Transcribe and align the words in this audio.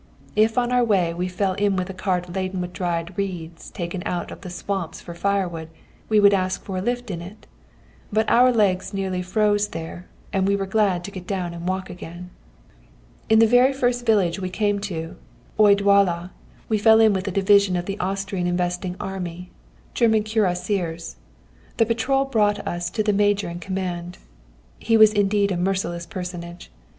If 0.35 0.57
on 0.57 0.71
our 0.71 0.83
way 0.83 1.13
we 1.13 1.27
fell 1.27 1.53
in 1.53 1.75
with 1.75 1.87
a 1.87 1.93
cart 1.93 2.33
laden 2.33 2.59
with 2.59 2.73
dried 2.73 3.15
reeds 3.19 3.69
taken 3.69 4.01
out 4.03 4.31
of 4.31 4.41
the 4.41 4.49
swamps 4.49 4.99
for 4.99 5.13
firewood, 5.13 5.69
we 6.09 6.19
would 6.19 6.33
ask 6.33 6.63
for 6.63 6.75
a 6.77 6.81
lift 6.81 7.11
in 7.11 7.21
it. 7.21 7.45
But 8.11 8.27
our 8.27 8.51
legs 8.51 8.95
nearly 8.95 9.21
froze 9.21 9.67
there, 9.67 10.07
and 10.33 10.47
we 10.47 10.55
were 10.55 10.65
glad 10.65 11.03
to 11.03 11.11
get 11.11 11.27
down 11.27 11.53
again 11.53 11.59
and 11.59 11.69
walk. 11.69 11.91
"In 13.29 13.37
the 13.37 13.45
very 13.45 13.71
first 13.71 14.03
village 14.03 14.39
we 14.39 14.49
came 14.49 14.79
to, 14.79 15.17
O 15.59 15.65
Gyalla, 15.75 16.31
we 16.67 16.79
fell 16.79 16.99
in 16.99 17.13
with 17.13 17.27
a 17.27 17.31
division 17.31 17.75
of 17.75 17.85
the 17.85 17.99
Austrian 17.99 18.47
investing 18.47 18.95
army, 18.99 19.51
German 19.93 20.23
cuirassiers. 20.23 21.17
The 21.77 21.85
patrol 21.85 22.25
brought 22.25 22.65
us 22.65 22.89
to 22.89 23.03
the 23.03 23.13
major 23.13 23.49
in 23.51 23.59
command. 23.59 24.17
He 24.79 24.97
was 24.97 25.13
indeed 25.13 25.51
a 25.51 25.57
merciless 25.57 26.07
personage. 26.07 26.71